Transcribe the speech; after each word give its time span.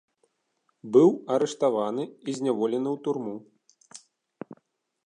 Быў 0.95 1.09
арыштаваны 1.35 2.03
і 2.27 2.31
зняволены 2.39 2.89
ў 2.95 2.97
турму. 3.05 3.35